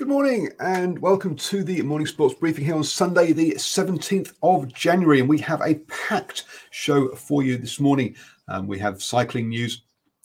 Good 0.00 0.08
morning 0.08 0.48
and 0.60 0.98
welcome 0.98 1.36
to 1.36 1.62
the 1.62 1.82
morning 1.82 2.06
sports 2.06 2.34
briefing 2.34 2.64
here 2.64 2.74
on 2.74 2.82
Sunday, 2.82 3.34
the 3.34 3.52
17th 3.56 4.32
of 4.42 4.72
January. 4.72 5.20
And 5.20 5.28
we 5.28 5.36
have 5.40 5.60
a 5.60 5.74
packed 5.74 6.44
show 6.70 7.10
for 7.10 7.42
you 7.42 7.58
this 7.58 7.78
morning. 7.78 8.16
Um, 8.48 8.66
we 8.66 8.78
have 8.78 9.02
cycling 9.02 9.50
news 9.50 9.82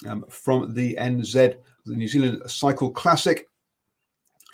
um, 0.07 0.23
from 0.29 0.73
the 0.73 0.95
NZ, 0.95 1.57
the 1.85 1.93
New 1.93 2.07
Zealand 2.07 2.41
Cycle 2.49 2.89
Classic. 2.89 3.49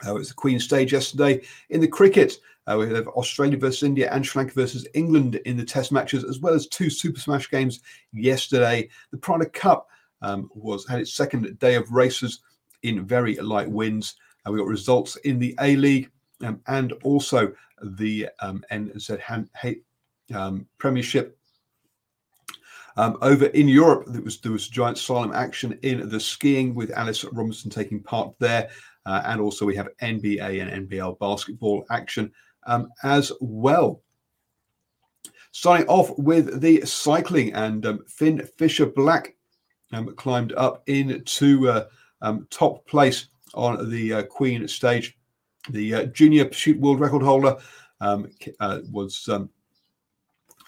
Uh, 0.03 0.15
it 0.15 0.17
was 0.17 0.29
the 0.29 0.33
Queen 0.33 0.59
stage 0.59 0.91
yesterday. 0.91 1.41
In 1.69 1.81
the 1.81 1.87
cricket, 1.87 2.39
uh, 2.65 2.77
we 2.79 2.91
have 2.91 3.07
Australia 3.09 3.59
versus 3.59 3.83
India 3.83 4.09
and 4.11 4.25
Sri 4.25 4.39
Lanka 4.39 4.55
versus 4.55 4.87
England 4.95 5.35
in 5.45 5.55
the 5.55 5.63
test 5.63 5.91
matches, 5.91 6.23
as 6.23 6.39
well 6.39 6.55
as 6.55 6.65
two 6.65 6.89
Super 6.89 7.19
Smash 7.19 7.47
games 7.51 7.81
yesterday. 8.11 8.89
The 9.11 9.19
Prada 9.19 9.45
Cup 9.45 9.87
um, 10.23 10.49
was 10.55 10.87
had 10.87 10.99
its 10.99 11.13
second 11.13 11.59
day 11.59 11.75
of 11.75 11.91
races 11.91 12.39
in 12.81 13.05
very 13.05 13.35
light 13.35 13.69
winds. 13.69 14.15
Uh, 14.45 14.51
we 14.51 14.59
got 14.59 14.67
results 14.67 15.15
in 15.17 15.39
the 15.39 15.55
A 15.61 15.75
League 15.75 16.09
um, 16.43 16.61
and 16.67 16.93
also 17.03 17.53
the 17.83 18.29
um, 18.39 18.63
NZ 18.71 19.79
um, 20.33 20.67
Premiership. 20.77 21.37
Um, 22.97 23.17
over 23.21 23.45
in 23.45 23.67
Europe, 23.67 24.05
there 24.07 24.21
was 24.21 24.39
there 24.41 24.51
was 24.51 24.67
giant 24.67 24.97
slalom 24.97 25.33
action 25.33 25.79
in 25.81 26.09
the 26.09 26.19
skiing 26.19 26.75
with 26.75 26.91
Alice 26.91 27.23
Robinson 27.23 27.69
taking 27.71 28.03
part 28.03 28.33
there, 28.39 28.69
uh, 29.05 29.21
and 29.25 29.39
also 29.39 29.65
we 29.65 29.75
have 29.77 29.87
NBA 30.01 30.61
and 30.61 30.89
NBL 30.89 31.17
basketball 31.19 31.85
action 31.89 32.31
um, 32.67 32.89
as 33.03 33.31
well. 33.39 34.01
Starting 35.53 35.87
off 35.87 36.11
with 36.17 36.59
the 36.59 36.81
cycling, 36.85 37.53
and 37.53 37.85
um, 37.85 37.99
Finn 38.07 38.45
Fisher 38.57 38.85
Black 38.85 39.35
climbed 40.15 40.53
up 40.53 40.83
into 40.87 41.69
uh, 41.69 41.85
top 42.49 42.85
place 42.87 43.27
on 43.53 43.89
the 43.89 44.13
uh, 44.13 44.23
Queen 44.23 44.67
stage. 44.67 45.17
The 45.69 45.93
uh, 45.93 46.05
junior 46.05 46.45
pursuit 46.45 46.79
world 46.79 46.99
record 46.99 47.21
holder 47.21 47.57
um, 47.99 48.29
uh, 48.59 48.79
was 48.91 49.29
um, 49.29 49.49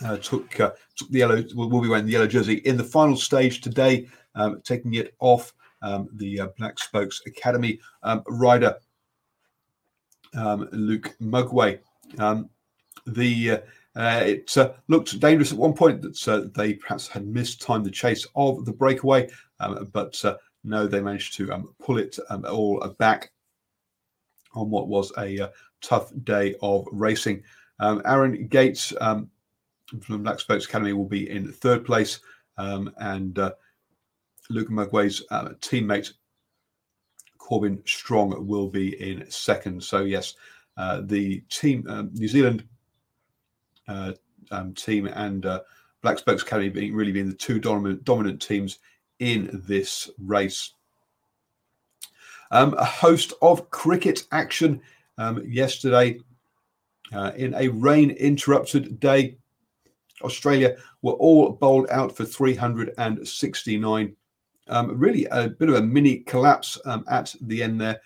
uh, 0.03 0.17
took 0.17 0.59
uh, 0.59 0.71
took 0.95 1.09
the 1.09 1.19
yellow 1.19 1.43
will 1.55 1.81
be 1.81 1.87
wearing 1.87 2.05
the 2.05 2.11
yellow 2.11 2.27
jersey 2.27 2.55
in 2.65 2.77
the 2.77 2.83
final 2.83 3.17
stage 3.17 3.61
today, 3.61 4.07
um, 4.35 4.61
taking 4.63 4.93
it 4.95 5.15
off 5.19 5.53
um, 5.81 6.07
the 6.13 6.41
uh, 6.41 6.47
Black 6.57 6.79
Spokes 6.79 7.21
Academy 7.25 7.79
um, 8.03 8.23
rider 8.27 8.75
um, 10.35 10.69
Luke 10.71 11.15
Mudgway. 11.21 11.79
the 13.07 13.61
it 13.95 14.55
looked 14.87 15.19
dangerous 15.19 15.51
at 15.51 15.57
one 15.57 15.73
point 15.73 16.01
that 16.01 16.51
they 16.55 16.73
perhaps 16.73 17.07
had 17.07 17.27
mistimed 17.27 17.85
the 17.85 17.91
chase 17.91 18.25
of 18.35 18.65
the 18.65 18.73
breakaway, 18.73 19.29
but 19.91 20.23
no, 20.63 20.87
they 20.87 21.01
managed 21.01 21.35
to 21.35 21.51
um, 21.51 21.73
pull 21.81 21.97
it 21.97 22.17
um, 22.29 22.45
all 22.45 22.79
back 22.99 23.31
on 24.53 24.69
what 24.69 24.87
was 24.87 25.11
a 25.17 25.45
uh, 25.45 25.49
tough 25.81 26.11
day 26.23 26.55
of 26.61 26.87
racing. 26.91 27.43
Um, 27.79 28.01
Aaron 28.05 28.47
Gates 28.47 28.93
um, 29.01 29.29
from 30.01 30.23
Black 30.23 30.39
Spokes 30.39 30.65
Academy 30.65 30.93
will 30.93 31.05
be 31.05 31.29
in 31.29 31.51
third 31.51 31.85
place, 31.85 32.19
um, 32.57 32.91
and 32.97 33.37
uh, 33.39 33.51
Luke 34.49 34.69
Mudgway's 34.69 35.23
uh, 35.31 35.49
teammate 35.59 36.13
Corbin 37.37 37.81
Strong 37.85 38.47
will 38.47 38.69
be 38.69 39.01
in 39.01 39.29
second. 39.29 39.83
So 39.83 40.01
yes, 40.01 40.35
uh, 40.77 41.01
the 41.03 41.41
team 41.49 41.85
um, 41.89 42.09
New 42.13 42.27
Zealand 42.27 42.65
uh, 43.87 44.13
team 44.75 45.07
and 45.07 45.45
uh, 45.45 45.61
Black 46.01 46.19
Spokes 46.19 46.43
Academy 46.43 46.69
being 46.69 46.95
really 46.95 47.11
being 47.11 47.29
the 47.29 47.35
two 47.35 47.59
dominant 47.59 48.03
dominant 48.03 48.41
teams 48.41 48.79
in 49.23 49.61
this 49.65 50.09
race. 50.19 50.73
Um, 52.51 52.73
a 52.73 52.83
host 52.83 53.31
of 53.41 53.69
cricket 53.69 54.27
action 54.33 54.81
um, 55.17 55.41
yesterday 55.47 56.19
uh, 57.13 57.31
in 57.37 57.53
a 57.55 57.69
rain 57.69 58.11
interrupted 58.11 58.99
day. 58.99 59.37
Australia 60.23 60.75
were 61.01 61.13
all 61.13 61.51
bowled 61.53 61.87
out 61.89 62.15
for 62.15 62.25
369. 62.25 64.15
Um, 64.67 64.99
really, 64.99 65.25
a 65.31 65.47
bit 65.47 65.69
of 65.69 65.75
a 65.75 65.81
mini 65.81 66.17
collapse 66.19 66.77
um, 66.85 67.05
at 67.09 67.33
the 67.41 67.63
end 67.63 67.79
there. 67.79 68.01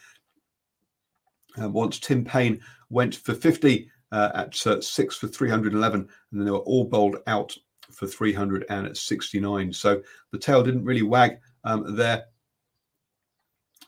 Uh, 1.59 1.69
once 1.69 1.99
Tim 1.99 2.23
Paine 2.23 2.61
went 2.91 3.16
for 3.16 3.34
50 3.34 3.89
uh, 4.11 4.29
at 4.35 4.67
uh, 4.67 4.79
six 4.81 5.16
for 5.16 5.28
311, 5.28 5.99
and 5.99 6.09
then 6.31 6.45
they 6.45 6.51
were 6.51 6.59
all 6.59 6.84
bowled 6.84 7.17
out 7.25 7.57
for 7.91 8.07
369. 8.07 9.73
So 9.73 10.01
the 10.31 10.37
tail 10.37 10.63
didn't 10.63 10.85
really 10.85 11.03
wag 11.03 11.39
um, 11.63 11.95
there 11.95 12.25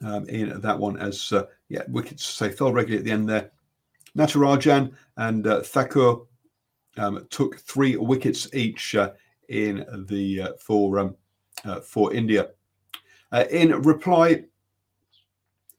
um, 0.04 0.28
in 0.30 0.60
that 0.62 0.78
one 0.78 0.98
as, 0.98 1.32
uh, 1.32 1.44
yeah, 1.68 1.84
wickets 1.88 2.26
say 2.26 2.50
fell 2.50 2.72
regularly 2.72 3.00
at 3.00 3.06
the 3.06 3.12
end 3.12 3.30
there. 3.30 3.52
Natarajan 4.18 4.94
and 5.18 5.46
uh, 5.46 5.62
Thakur 5.62 6.22
um, 6.98 7.28
took 7.30 7.60
three 7.60 7.96
wickets 7.96 8.48
each 8.54 8.96
uh, 8.96 9.12
in 9.50 9.86
the 10.10 10.42
uh, 10.42 10.54
for 10.60 11.00
um, 11.00 11.16
uh, 11.66 11.80
for 11.80 12.14
India. 12.14 12.50
Uh, 13.32 13.46
in 13.52 13.82
reply, 13.84 14.44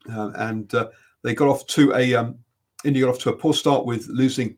um, 0.08 0.32
and 0.36 0.72
they 1.22 1.34
got 1.34 1.48
off 1.48 1.66
to 1.66 1.92
a 1.94 2.14
um, 2.14 2.38
India 2.84 3.04
got 3.04 3.14
off 3.14 3.18
to 3.20 3.30
a 3.30 3.36
poor 3.36 3.52
start 3.52 3.84
with 3.84 4.06
losing 4.08 4.56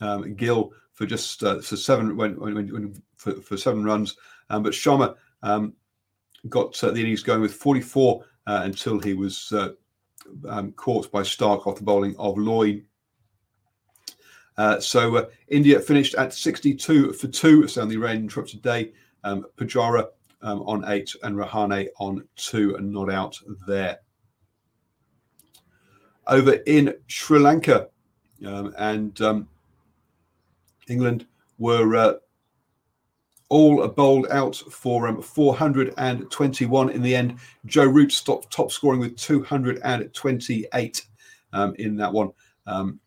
um, 0.00 0.34
Gill 0.34 0.72
for 0.96 1.04
just 1.04 1.44
uh, 1.44 1.60
for 1.60 1.76
seven 1.76 2.16
when, 2.16 2.40
when, 2.40 2.54
when 2.54 3.02
for, 3.16 3.32
for, 3.34 3.56
seven 3.56 3.84
runs. 3.84 4.16
Um, 4.48 4.62
but 4.62 4.72
Sharma 4.72 5.14
um, 5.42 5.74
got 6.48 6.82
uh, 6.82 6.90
the 6.90 7.00
innings 7.00 7.22
going 7.22 7.42
with 7.42 7.52
44 7.52 8.24
uh, 8.46 8.62
until 8.64 8.98
he 8.98 9.12
was 9.12 9.52
uh, 9.52 9.72
um, 10.48 10.72
caught 10.72 11.12
by 11.12 11.20
Starc 11.20 11.66
off 11.66 11.76
the 11.76 11.84
bowling 11.84 12.16
of 12.18 12.38
Lyon. 12.38 12.86
Uh, 14.56 14.80
so 14.80 15.16
uh, 15.16 15.26
India 15.48 15.78
finished 15.78 16.14
at 16.14 16.32
62 16.32 17.12
for 17.12 17.28
two, 17.28 17.68
so 17.68 17.82
on 17.82 17.88
the 17.88 17.98
rain 17.98 18.22
interrupted 18.22 18.62
day. 18.62 18.92
Um, 19.22 19.44
Pujara 19.58 20.06
um, 20.40 20.62
on 20.62 20.84
eight 20.88 21.14
and 21.24 21.36
Rahane 21.36 21.88
on 21.98 22.26
two, 22.36 22.76
and 22.76 22.90
not 22.90 23.12
out 23.12 23.38
there. 23.66 23.98
Over 26.26 26.52
in 26.66 26.94
Sri 27.06 27.38
Lanka, 27.38 27.88
um, 28.46 28.74
and 28.78 29.20
um, 29.20 29.48
England 30.88 31.26
were 31.58 31.96
uh, 31.96 32.14
all 33.48 33.86
bowled 33.88 34.26
out 34.30 34.56
for 34.56 35.08
um, 35.08 35.22
421 35.22 36.90
in 36.90 37.02
the 37.02 37.16
end. 37.16 37.38
Joe 37.64 37.86
Root 37.86 38.12
stopped 38.12 38.52
top 38.52 38.72
scoring 38.72 39.00
with 39.00 39.16
228 39.16 41.06
um, 41.52 41.74
in 41.78 41.96
that 41.96 42.12
one. 42.12 42.30
Um, 42.66 43.00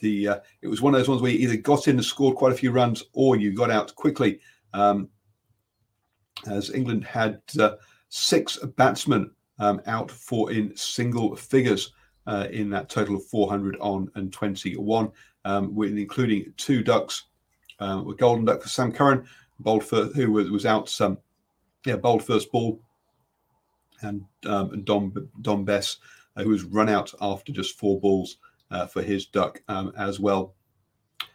the 0.00 0.28
uh, 0.28 0.38
it 0.62 0.68
was 0.68 0.80
one 0.80 0.94
of 0.94 1.00
those 1.00 1.08
ones 1.08 1.22
where 1.22 1.32
you 1.32 1.38
either 1.40 1.56
got 1.56 1.88
in 1.88 1.96
and 1.96 2.04
scored 2.04 2.36
quite 2.36 2.52
a 2.52 2.56
few 2.56 2.70
runs 2.70 3.02
or 3.14 3.36
you 3.36 3.52
got 3.52 3.70
out 3.70 3.94
quickly. 3.96 4.40
Um, 4.72 5.08
as 6.48 6.70
England 6.70 7.04
had 7.04 7.40
uh, 7.58 7.72
six 8.10 8.58
batsmen 8.76 9.32
um, 9.58 9.80
out 9.86 10.10
for 10.10 10.52
in 10.52 10.76
single 10.76 11.34
figures. 11.34 11.92
uh, 12.28 12.46
in 12.50 12.68
that 12.68 12.90
total 12.90 13.16
of 13.16 13.24
400 13.24 13.76
on 13.80 14.10
and 14.14 14.30
21, 14.30 15.10
um, 15.44 15.74
including 15.82 16.52
two 16.56 16.82
ducks, 16.82 17.24
uh, 17.80 18.02
a 18.08 18.14
golden 18.14 18.44
duck 18.44 18.62
for 18.62 18.68
Sam 18.68 18.92
Curran, 18.92 19.26
bowled 19.60 19.84
first, 19.84 20.14
who 20.14 20.32
was, 20.32 20.50
was 20.50 20.66
out, 20.66 20.94
um, 21.00 21.18
yeah, 21.86 21.96
bowled 21.96 22.24
first 22.24 22.50
ball, 22.50 22.80
and, 24.02 24.24
um, 24.46 24.72
and 24.72 24.84
Dom 24.84 25.28
Dom 25.42 25.64
Bess, 25.64 25.98
uh, 26.36 26.42
who 26.42 26.50
was 26.50 26.64
run 26.64 26.88
out 26.88 27.12
after 27.20 27.52
just 27.52 27.78
four 27.78 28.00
balls 28.00 28.38
uh, 28.70 28.86
for 28.86 29.02
his 29.02 29.26
duck 29.26 29.62
um, 29.68 29.92
as 29.96 30.20
well. 30.20 30.54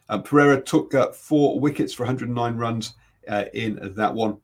Um, 0.09 0.23
Perera 0.23 0.63
took 0.63 0.93
uh, 0.93 1.11
four 1.11 1.59
wickets 1.59 1.93
for 1.93 2.03
109 2.03 2.55
runs 2.55 2.93
uh, 3.27 3.45
in 3.53 3.79
that 3.95 4.13
one, 4.13 4.37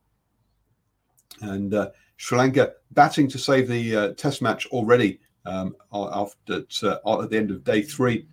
and 1.42 1.74
Sri 2.16 2.38
Lanka 2.38 2.72
batting 2.92 3.28
to 3.28 3.38
save 3.38 3.68
the 3.68 4.14
Test 4.16 4.42
match 4.42 4.66
already 4.66 5.20
um, 5.46 5.74
after 5.92 6.64
uh, 6.82 7.22
at 7.22 7.30
the 7.30 7.36
end 7.36 7.50
of 7.50 7.64
day 7.64 7.82
three, 7.82 8.26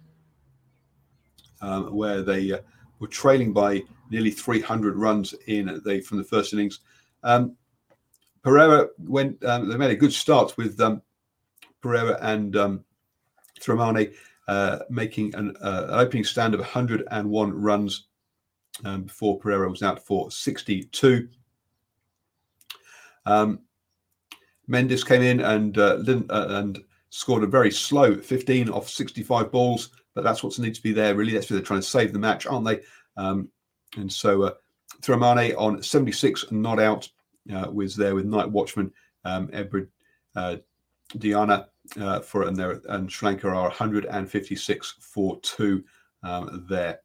um, 1.62 1.94
where 1.95 2.21
they 2.21 2.54
uh, 2.54 2.59
were 3.00 3.07
trailing 3.07 3.54
by 3.54 3.83
nearly 4.09 4.31
300 4.31 4.95
runs 4.95 5.33
in 5.48 5.81
the 5.83 6.01
from 6.01 6.18
the 6.18 6.24
first 6.24 6.54
innings. 6.54 6.80
Um, 7.24 7.56
Perera 8.44 8.88
went. 8.98 9.44
Um, 9.44 9.69
they 9.69 9.77
made 9.77 9.92
a 9.92 9.95
good 9.95 10.13
start 10.13 10.56
with 10.57 10.80
um, 10.80 11.01
Perera 11.83 12.18
and 12.21 12.56
um, 12.56 12.86
uh, 14.48 14.80
making 14.89 15.36
an, 15.36 15.56
uh, 15.62 15.88
opening 15.89 16.24
stand 16.24 16.54
of 16.54 16.62
101 16.62 17.62
runs 17.62 18.07
um, 18.86 19.04
before 19.04 19.39
Perera 19.39 19.69
was 19.69 19.83
out 19.83 20.06
for 20.06 20.31
62. 20.31 21.27
Um, 23.25 23.59
Mendis 24.69 25.06
came 25.06 25.21
in 25.21 25.42
and 25.42 25.77
uh, 25.77 25.98
uh 26.30 26.48
and 26.50 26.80
scored 27.09 27.44
a 27.44 27.48
very 27.48 27.71
slow 27.71 28.15
15 28.15 28.69
off 28.69 28.89
65 28.89 29.51
balls, 29.51 29.89
but 30.18 30.24
that's 30.24 30.42
what's 30.42 30.58
needs 30.58 30.80
to 30.80 30.84
be 30.84 30.94
there. 30.94 31.14
Really, 31.14 31.31
that's 31.31 31.48
where 31.48 31.60
they're 31.60 31.66
trying 31.66 31.81
to 31.81 31.88
save 31.88 32.12
the 32.12 32.18
match, 32.18 32.48
aren't 32.48 32.66
they? 32.66 32.81
Um, 33.18 33.50
and 33.98 34.12
so 34.12 34.42
uh, 34.42 34.54
Thirimanne 35.02 35.54
on 35.56 35.84
76 35.84 36.52
not 36.52 36.80
out 36.80 37.08
uh, 37.54 37.69
was 37.72 37.96
there 37.96 38.16
with 38.16 38.25
Night 38.25 38.50
Watchman, 38.50 38.92
um, 39.25 39.48
Ebrid, 39.50 39.90
uh, 40.36 40.56
Diana 41.19 41.69
uh, 42.02 42.22
for 42.22 42.48
and 42.48 42.58
there 42.58 42.81
and 42.90 43.12
Sri 43.12 43.28
Lanka 43.28 43.48
are 43.48 43.69
156 43.69 44.96
for 45.00 45.40
two 45.42 45.84
um, 46.24 46.66
there. 46.68 47.02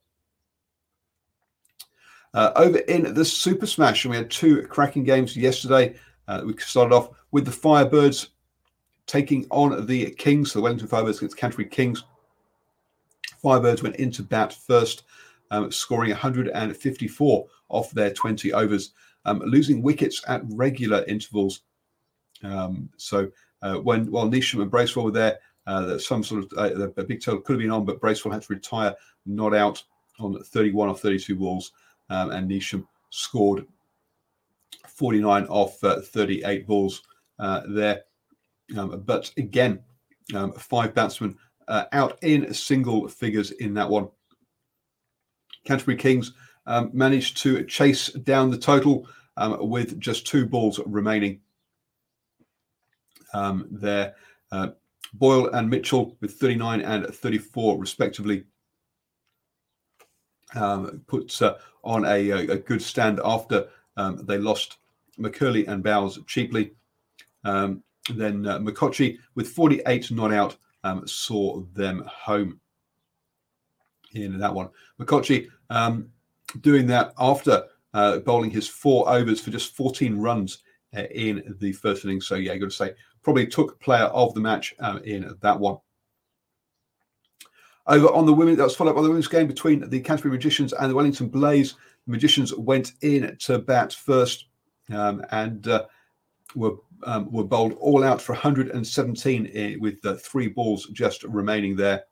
Uh, 2.32 2.52
over 2.56 2.78
in 2.78 3.12
the 3.12 3.26
Super 3.26 3.66
Smash, 3.66 4.06
and 4.06 4.10
we 4.10 4.16
had 4.16 4.30
two 4.30 4.66
cracking 4.68 5.04
games 5.04 5.36
yesterday. 5.36 5.94
Uh, 6.28 6.40
we 6.46 6.56
started 6.56 6.94
off 6.94 7.10
with 7.30 7.44
the 7.44 7.50
Firebirds 7.50 8.28
taking 9.06 9.46
on 9.50 9.84
the 9.84 10.12
Kings, 10.12 10.54
the 10.54 10.62
Wellington 10.62 10.88
Firebirds 10.88 11.18
against 11.18 11.36
Canterbury 11.36 11.68
Kings. 11.68 12.04
Firebirds 13.42 13.82
went 13.82 13.96
into 13.96 14.22
bat 14.22 14.52
first, 14.52 15.04
um, 15.50 15.70
scoring 15.70 16.10
154 16.10 17.46
off 17.68 17.90
their 17.90 18.12
20 18.12 18.52
overs, 18.52 18.92
um, 19.24 19.40
losing 19.44 19.82
wickets 19.82 20.22
at 20.28 20.42
regular 20.46 21.04
intervals. 21.04 21.62
Um, 22.42 22.88
so 22.96 23.30
uh, 23.62 23.76
when 23.76 24.10
while 24.10 24.28
Neesham 24.28 24.62
and 24.62 24.70
Bracewell 24.70 25.06
were 25.06 25.10
there, 25.10 25.38
uh, 25.66 25.98
some 25.98 26.24
sort 26.24 26.44
of 26.44 26.58
uh, 26.58 26.88
a 26.96 27.04
big 27.04 27.22
total 27.22 27.40
could 27.40 27.54
have 27.54 27.60
been 27.60 27.70
on, 27.70 27.84
but 27.84 28.00
Bracewell 28.00 28.32
had 28.32 28.42
to 28.42 28.52
retire, 28.52 28.94
not 29.26 29.54
out 29.54 29.82
on 30.18 30.42
31 30.42 30.88
or 30.88 30.96
32 30.96 31.36
balls, 31.36 31.72
um, 32.10 32.30
and 32.30 32.50
Neesham 32.50 32.86
scored 33.10 33.66
49 34.88 35.46
off 35.46 35.82
uh, 35.84 36.00
38 36.00 36.66
balls 36.66 37.02
uh, 37.38 37.62
there. 37.68 38.02
Um, 38.76 39.02
but 39.04 39.30
again, 39.36 39.82
um, 40.34 40.52
five 40.52 40.94
batsmen 40.94 41.36
uh, 41.68 41.84
out 41.92 42.18
in 42.22 42.52
single 42.54 43.08
figures 43.08 43.50
in 43.52 43.74
that 43.74 43.88
one. 43.88 44.08
Canterbury 45.64 45.96
Kings 45.96 46.32
um, 46.66 46.90
managed 46.92 47.38
to 47.38 47.64
chase 47.64 48.08
down 48.08 48.50
the 48.50 48.58
total 48.58 49.08
um, 49.36 49.68
with 49.68 49.98
just 50.00 50.26
two 50.26 50.46
balls 50.46 50.80
remaining. 50.86 51.40
Um, 53.34 53.66
there, 53.70 54.14
uh, 54.50 54.68
Boyle 55.14 55.48
and 55.52 55.68
Mitchell 55.68 56.16
with 56.20 56.34
39 56.34 56.80
and 56.82 57.06
34 57.06 57.78
respectively. 57.78 58.44
Um, 60.54 61.02
puts 61.06 61.40
uh, 61.40 61.58
on 61.82 62.04
a, 62.04 62.30
a, 62.30 62.56
good 62.58 62.82
stand 62.82 63.20
after 63.24 63.68
um, 63.96 64.22
they 64.26 64.36
lost 64.36 64.76
McCurley 65.18 65.66
and 65.66 65.82
Bowes 65.82 66.18
cheaply. 66.26 66.72
Um, 67.44 67.82
then 68.12 68.46
uh, 68.46 68.58
McConchie 68.58 69.18
with 69.34 69.48
48 69.48 70.10
not 70.10 70.30
out 70.30 70.56
um, 70.84 71.06
saw 71.06 71.62
them 71.74 72.04
home 72.06 72.60
in 74.14 74.38
that 74.38 74.54
one. 74.54 74.68
McConchie 75.00 75.48
um, 75.70 76.08
doing 76.60 76.86
that 76.86 77.12
after 77.18 77.64
uh, 77.94 78.18
bowling 78.18 78.50
his 78.50 78.68
four 78.68 79.08
overs 79.08 79.40
for 79.40 79.50
just 79.50 79.74
14 79.74 80.16
runs 80.16 80.58
uh, 80.96 81.04
in 81.14 81.56
the 81.60 81.72
first 81.72 82.04
innings. 82.04 82.26
So 82.26 82.34
yeah, 82.34 82.52
you 82.52 82.60
got 82.60 82.66
to 82.66 82.76
say 82.76 82.94
probably 83.22 83.46
took 83.46 83.80
player 83.80 84.04
of 84.06 84.34
the 84.34 84.40
match 84.40 84.74
um, 84.80 84.98
in 85.04 85.34
that 85.40 85.58
one. 85.58 85.78
Over 87.86 88.08
on 88.08 88.26
the 88.26 88.32
women, 88.32 88.56
that 88.56 88.64
was 88.64 88.76
followed 88.76 88.90
up 88.90 88.96
by 88.96 89.02
the 89.02 89.08
women's 89.08 89.28
game 89.28 89.46
between 89.46 89.88
the 89.88 90.00
Canterbury 90.00 90.34
Magicians 90.34 90.72
and 90.72 90.90
the 90.90 90.94
Wellington 90.94 91.28
Blaze. 91.28 91.74
The 92.06 92.12
Magicians 92.12 92.54
went 92.54 92.92
in 93.00 93.36
to 93.40 93.58
bat 93.58 93.92
first 93.92 94.46
um, 94.92 95.24
and 95.30 95.66
uh, 95.66 95.84
were 96.54 96.76
um, 97.04 97.30
were 97.32 97.44
bowled 97.44 97.72
all 97.74 98.04
out 98.04 98.22
for 98.22 98.32
117 98.32 99.46
in, 99.46 99.80
with 99.80 100.04
uh, 100.04 100.14
three 100.14 100.48
balls 100.48 100.86
just 100.92 101.24
remaining 101.24 101.74
there. 101.74 102.04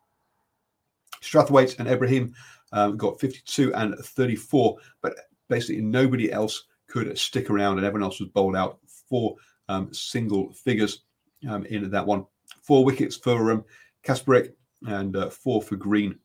Satterthwaite 1.23 1.79
and 1.79 1.89
Ebrahim 1.89 2.35
um, 2.73 2.97
got 2.97 3.21
52 3.21 3.75
and 3.75 3.95
34, 3.97 4.77
but 5.03 5.15
basically 5.49 5.83
nobody 5.83 6.33
else 6.33 6.65
could 6.89 7.17
stick 7.19 7.51
around, 7.51 7.79
and 7.79 7.87
everyone 7.87 8.05
else 8.05 8.21
was 8.21 8.31
bowled 8.31 8.57
out 8.57 8.79
for 9.09 9.37
um, 9.69 9.93
single 9.93 10.53
figures 10.53 11.03
um, 11.49 11.65
in 11.67 11.91
that 11.91 12.07
one. 12.07 12.27
Four 12.63 12.85
wickets 12.85 13.17
for 13.17 13.53
um, 13.53 13.65
Kasperek 14.05 14.53
and 14.87 15.17
uh, 15.17 15.31
four 15.31 15.63
for 15.63 15.77
Green, 15.77 16.19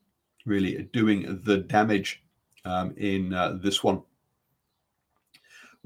really 0.44 0.88
doing 0.92 1.40
the 1.44 1.58
damage 1.58 2.22
um, 2.64 2.94
in 2.96 3.32
uh, 3.32 3.58
this 3.62 3.84
one. 3.84 4.02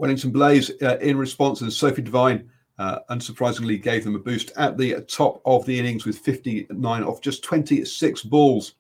Wellington 0.00 0.31
Blaze 0.31 0.70
uh, 0.81 0.97
in 1.02 1.19
response, 1.19 1.61
and 1.61 1.70
Sophie 1.70 2.00
Devine 2.00 2.49
uh, 2.79 3.00
unsurprisingly 3.11 3.81
gave 3.81 4.02
them 4.02 4.14
a 4.14 4.19
boost 4.19 4.50
at 4.56 4.79
the 4.79 4.99
top 5.02 5.43
of 5.44 5.67
the 5.67 5.79
innings 5.79 6.06
with 6.06 6.19
59 6.19 7.05
off 7.05 7.20
just 7.20 7.44
26 7.44 8.23
balls. 8.23 8.76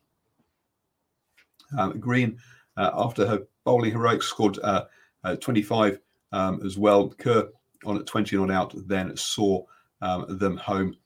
Um, 1.78 2.00
Green, 2.00 2.38
uh, 2.78 2.92
after 2.94 3.26
her 3.26 3.42
bowling 3.66 3.92
heroics, 3.92 4.28
scored 4.28 4.58
uh, 4.62 4.86
uh, 5.22 5.36
25 5.36 6.00
um, 6.32 6.62
as 6.64 6.78
well. 6.78 7.10
Kerr 7.10 7.50
on 7.84 7.98
at 7.98 8.06
20 8.06 8.38
not 8.38 8.50
out, 8.50 8.72
then 8.88 9.14
saw 9.14 9.62
um, 10.00 10.38
them 10.38 10.56
home 10.56 10.96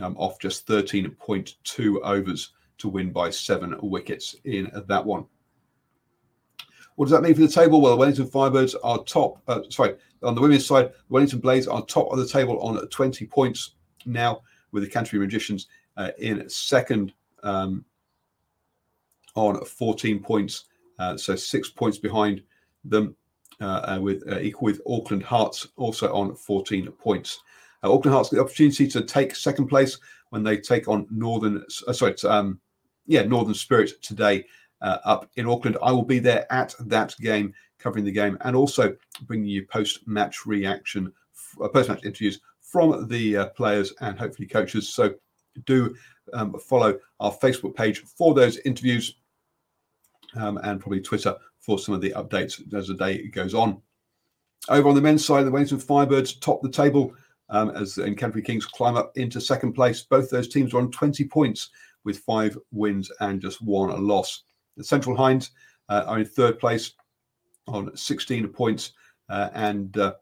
um, 0.00 0.16
off 0.16 0.40
just 0.40 0.66
13.2 0.66 2.00
overs 2.02 2.52
to 2.78 2.88
win 2.88 3.12
by 3.12 3.28
seven 3.28 3.76
wickets 3.82 4.34
in 4.44 4.70
that 4.86 5.04
one. 5.04 5.26
What 6.98 7.04
does 7.04 7.12
that 7.12 7.22
mean 7.22 7.34
for 7.36 7.42
the 7.42 7.46
table? 7.46 7.80
Well, 7.80 7.92
the 7.92 7.96
Wellington 7.96 8.26
Firebirds 8.26 8.74
are 8.82 9.04
top. 9.04 9.40
Uh, 9.46 9.60
sorry, 9.68 9.94
on 10.24 10.34
the 10.34 10.40
women's 10.40 10.66
side, 10.66 10.86
the 10.88 10.94
Wellington 11.10 11.38
Blaze 11.38 11.68
are 11.68 11.86
top 11.86 12.10
of 12.10 12.18
the 12.18 12.26
table 12.26 12.58
on 12.58 12.76
20 12.88 13.24
points 13.26 13.76
now, 14.04 14.42
with 14.72 14.82
the 14.82 14.88
Canterbury 14.88 15.24
Magicians 15.24 15.68
uh, 15.96 16.10
in 16.18 16.50
second 16.50 17.12
um, 17.44 17.84
on 19.36 19.64
14 19.64 20.18
points. 20.18 20.64
Uh, 20.98 21.16
so 21.16 21.36
six 21.36 21.70
points 21.70 21.98
behind 21.98 22.42
them, 22.84 23.14
uh, 23.60 23.94
uh, 23.96 23.98
with 24.02 24.28
uh, 24.28 24.40
equal 24.40 24.66
with 24.66 24.80
Auckland 24.84 25.22
Hearts 25.22 25.68
also 25.76 26.12
on 26.12 26.34
14 26.34 26.90
points. 26.90 27.44
Auckland 27.84 28.12
Hearts 28.12 28.30
get 28.30 28.38
the 28.38 28.42
opportunity 28.42 28.88
to 28.88 29.02
take 29.02 29.36
second 29.36 29.68
place 29.68 29.98
when 30.30 30.42
they 30.42 30.56
take 30.56 30.88
on 30.88 31.06
Northern. 31.12 31.64
sorry, 31.68 32.16
um, 32.24 32.58
yeah, 33.06 33.22
Northern 33.22 33.54
Spirit 33.54 34.02
today 34.02 34.44
uh, 34.80 34.98
up 35.04 35.30
in 35.36 35.46
Auckland. 35.46 35.78
I 35.82 35.92
will 35.92 36.04
be 36.04 36.18
there 36.18 36.50
at 36.52 36.74
that 36.80 37.14
game, 37.20 37.52
covering 37.78 38.04
the 38.04 38.12
game, 38.12 38.38
and 38.42 38.54
also 38.56 38.94
bringing 39.22 39.48
you 39.48 39.66
post-match 39.66 40.46
reaction, 40.46 41.12
uh, 41.62 41.68
post-match 41.68 42.04
interviews 42.04 42.40
from 42.60 43.08
the 43.08 43.36
uh, 43.36 43.46
players 43.50 43.92
and 44.00 44.18
hopefully 44.18 44.46
coaches. 44.46 44.88
So 44.88 45.14
do 45.64 45.94
um, 46.32 46.58
follow 46.58 46.98
our 47.20 47.32
Facebook 47.32 47.74
page 47.74 48.00
for 48.00 48.34
those 48.34 48.58
interviews, 48.58 49.16
um, 50.36 50.58
and 50.62 50.80
probably 50.80 51.00
Twitter 51.00 51.36
for 51.58 51.78
some 51.78 51.94
of 51.94 52.00
the 52.00 52.10
updates 52.12 52.60
as 52.74 52.88
the 52.88 52.94
day 52.94 53.26
goes 53.28 53.54
on. 53.54 53.80
Over 54.68 54.88
on 54.88 54.94
the 54.94 55.00
men's 55.00 55.24
side, 55.24 55.46
the 55.46 55.50
Wellington 55.50 55.78
Firebirds 55.78 56.40
top 56.40 56.62
the 56.62 56.70
table 56.70 57.14
um, 57.50 57.70
as 57.70 57.98
and 57.98 58.16
Canterbury 58.16 58.42
Kings 58.42 58.66
climb 58.66 58.96
up 58.96 59.16
into 59.16 59.40
second 59.40 59.72
place. 59.72 60.02
Both 60.02 60.30
those 60.30 60.48
teams 60.48 60.74
are 60.74 60.78
on 60.78 60.90
20 60.90 61.24
points 61.24 61.70
with 62.04 62.18
five 62.18 62.56
wins 62.72 63.10
and 63.20 63.40
just 63.40 63.62
one 63.62 63.90
loss. 64.06 64.44
Central 64.84 65.16
Hinds 65.16 65.50
uh, 65.88 66.04
are 66.06 66.18
in 66.18 66.24
third 66.24 66.58
place 66.58 66.92
on 67.66 67.94
16 67.96 68.48
points, 68.48 68.92
uh, 69.28 69.50
and 69.54 69.96
uh, 69.98 70.14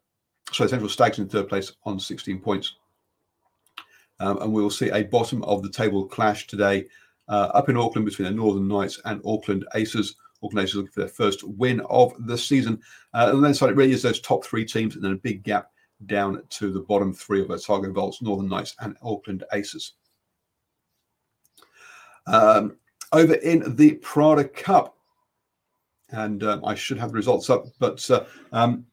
sorry, 0.53 0.69
Central 0.69 0.89
Stags 0.89 1.19
in 1.19 1.29
third 1.29 1.49
place 1.49 1.73
on 1.85 1.99
16 1.99 2.41
points. 2.41 2.77
Um, 4.19 4.41
and 4.41 4.53
we 4.53 4.63
will 4.63 4.71
see 4.71 4.91
a 4.91 5.05
bottom 5.05 5.43
of 5.45 5.63
the 5.63 5.71
table 5.71 6.07
clash 6.07 6.47
today 6.47 6.87
uh, 7.29 7.51
up 7.55 7.69
in 7.69 7.77
Auckland 7.77 8.07
between 8.07 8.27
the 8.27 8.35
Northern 8.35 8.67
Knights 8.69 9.01
and 9.05 9.21
Auckland 9.25 9.67
Aces. 9.75 10.17
Auckland 10.43 10.65
Aces 10.65 10.77
looking 10.77 10.93
for 10.93 11.01
their 11.01 11.09
first 11.09 11.45
win 11.45 11.81
of 11.91 12.15
the 12.27 12.39
season. 12.39 12.81
Uh, 13.13 13.31
and 13.33 13.45
then 13.45 13.55
side, 13.55 13.71
it 13.71 13.77
really 13.77 13.93
is 13.93 14.03
those 14.03 14.21
top 14.21 14.45
three 14.45 14.65
teams 14.65 14.95
and 14.95 15.05
then 15.05 15.13
a 15.13 15.17
big 15.17 15.43
gap 15.43 15.71
down 16.07 16.43
to 16.51 16.73
the 16.73 16.81
bottom 16.81 17.13
three 17.13 17.41
of 17.41 17.51
Otago 17.51 17.93
Volts, 17.93 18.23
Northern 18.23 18.49
Knights, 18.49 18.75
and 18.81 18.97
Auckland 19.03 19.45
Aces. 19.53 19.93
Um, 22.27 22.77
over 23.13 23.35
in 23.35 23.77
the 23.77 23.95
Prada 23.95 24.45
Cup, 24.45 24.97
and 26.11 26.43
um, 26.43 26.65
I 26.65 26.75
should 26.75 26.99
have 26.99 27.11
the 27.11 27.17
results 27.17 27.51
up, 27.51 27.67
but 27.79 28.09
uh, 28.11 28.25
um, 28.53 28.87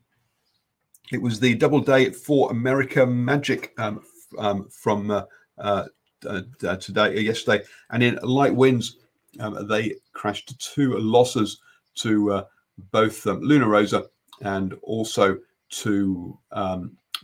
it 1.11 1.21
was 1.21 1.39
the 1.39 1.55
double 1.55 1.79
day 1.79 2.11
for 2.11 2.51
America 2.51 3.05
Magic 3.05 3.73
um, 3.77 4.01
um, 4.37 4.67
from 4.69 5.11
uh, 5.11 5.23
uh, 5.57 5.85
uh 6.25 6.75
today, 6.77 7.15
uh, 7.15 7.19
yesterday, 7.19 7.63
and 7.91 8.01
in 8.01 8.17
light 8.23 8.55
winds, 8.55 8.97
um, 9.39 9.67
they 9.67 9.95
crashed 10.13 10.59
two 10.59 10.97
losses 10.97 11.59
to 11.95 12.31
uh, 12.31 12.43
both 12.91 13.25
Luna 13.25 13.67
Rossa 13.67 14.05
and 14.41 14.73
also 14.81 15.37
to 15.69 16.37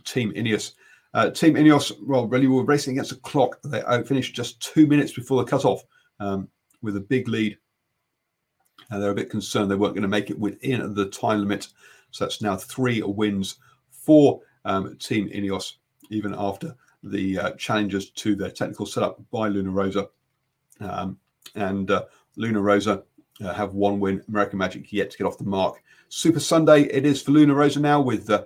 Team 0.04 0.32
Ineos. 0.32 0.72
Uh, 1.12 1.30
Team 1.30 1.54
Ineos, 1.54 1.92
well, 2.06 2.28
really 2.28 2.46
were 2.46 2.64
racing 2.64 2.94
against 2.94 3.10
the 3.10 3.16
clock. 3.16 3.60
They 3.64 3.82
finished 4.04 4.34
just 4.34 4.60
two 4.60 4.86
minutes 4.86 5.12
before 5.12 5.42
the 5.42 5.50
cutoff 5.50 5.82
um, 6.20 6.48
with 6.82 6.96
a 6.96 7.00
big 7.00 7.28
lead. 7.28 7.58
And 8.90 9.02
they're 9.02 9.10
a 9.10 9.14
bit 9.14 9.30
concerned 9.30 9.70
they 9.70 9.76
weren't 9.76 9.94
going 9.94 10.02
to 10.02 10.08
make 10.08 10.30
it 10.30 10.38
within 10.38 10.94
the 10.94 11.06
time 11.06 11.40
limit. 11.40 11.68
So 12.10 12.24
that's 12.24 12.42
now 12.42 12.56
three 12.56 13.02
wins 13.02 13.56
for 13.90 14.40
um, 14.64 14.96
Team 14.96 15.28
Ineos, 15.28 15.74
even 16.10 16.34
after 16.36 16.74
the 17.02 17.38
uh, 17.38 17.50
challenges 17.52 18.10
to 18.10 18.34
their 18.34 18.50
technical 18.50 18.86
setup 18.86 19.20
by 19.30 19.48
Luna 19.48 19.70
Rossa. 19.70 20.08
Um, 20.80 21.18
and 21.54 21.90
uh, 21.90 22.04
Luna 22.36 22.60
Rossa 22.60 23.02
uh, 23.42 23.54
have 23.54 23.74
one 23.74 24.00
win. 24.00 24.22
American 24.28 24.58
Magic 24.58 24.92
yet 24.92 25.10
to 25.10 25.18
get 25.18 25.26
off 25.26 25.38
the 25.38 25.44
mark. 25.44 25.82
Super 26.08 26.40
Sunday 26.40 26.82
it 26.82 27.06
is 27.06 27.22
for 27.22 27.30
Luna 27.30 27.54
Rossa 27.54 27.80
now 27.80 28.00
with 28.00 28.28
uh, 28.30 28.44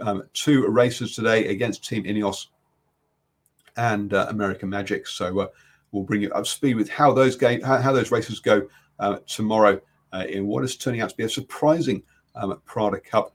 um, 0.00 0.22
two 0.34 0.66
races 0.68 1.14
today 1.14 1.48
against 1.48 1.84
Team 1.84 2.04
Ineos 2.04 2.48
and 3.76 4.12
uh, 4.12 4.26
American 4.28 4.68
Magic. 4.68 5.06
So 5.06 5.40
uh, 5.40 5.46
we'll 5.96 6.04
bring 6.04 6.20
you 6.22 6.30
up 6.32 6.44
to 6.44 6.50
speed 6.50 6.76
with 6.76 6.88
how 6.90 7.12
those 7.12 7.36
game 7.36 7.60
how, 7.62 7.78
how 7.78 7.92
those 7.92 8.10
races 8.10 8.38
go 8.38 8.68
uh, 9.00 9.18
tomorrow 9.26 9.80
uh, 10.12 10.24
in 10.28 10.46
what 10.46 10.62
is 10.62 10.76
turning 10.76 11.00
out 11.00 11.10
to 11.10 11.16
be 11.16 11.24
a 11.24 11.28
surprising 11.28 12.02
um, 12.34 12.60
Prada 12.66 13.00
Cup 13.00 13.34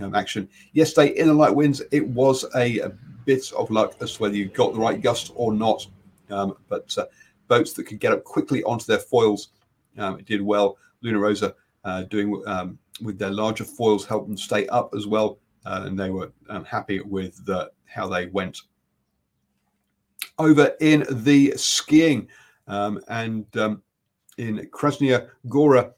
um, 0.00 0.14
action. 0.14 0.48
Yesterday 0.72 1.16
in 1.16 1.28
the 1.28 1.34
light 1.34 1.54
winds, 1.54 1.80
it 1.92 2.06
was 2.06 2.44
a, 2.56 2.80
a, 2.80 2.92
bit 3.24 3.52
of 3.52 3.70
luck 3.70 3.94
as 4.00 4.14
to 4.14 4.22
whether 4.22 4.34
you 4.34 4.46
got 4.46 4.72
the 4.72 4.80
right 4.80 5.00
gust 5.00 5.30
or 5.36 5.52
not. 5.52 5.86
Um, 6.28 6.56
but 6.68 6.92
uh, 6.98 7.04
boats 7.46 7.72
that 7.74 7.84
could 7.84 8.00
get 8.00 8.12
up 8.12 8.24
quickly 8.24 8.64
onto 8.64 8.84
their 8.84 8.98
foils 8.98 9.50
um, 9.96 10.18
did 10.26 10.42
well. 10.42 10.76
Luna 11.02 11.20
Rossa 11.20 11.54
uh, 11.84 12.02
doing 12.02 12.42
um, 12.46 12.80
with 13.00 13.20
their 13.20 13.30
larger 13.30 13.62
foils 13.62 14.04
helped 14.04 14.26
them 14.26 14.36
stay 14.36 14.66
up 14.66 14.92
as 14.96 15.06
well 15.06 15.38
uh, 15.66 15.82
and 15.84 15.96
they 15.96 16.10
were 16.10 16.32
um, 16.48 16.64
happy 16.64 16.98
with 17.00 17.44
the, 17.46 17.70
how 17.86 18.08
they 18.08 18.26
went. 18.26 18.62
Over 20.38 20.72
in 20.80 21.04
the 21.10 21.54
skiing 21.56 22.28
um, 22.66 23.00
and 23.08 23.44
um, 23.56 23.82
in 24.38 24.58
Kranjska 24.72 25.28
Gora, 25.48 25.92